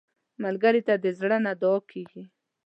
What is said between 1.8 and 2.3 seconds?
کېږي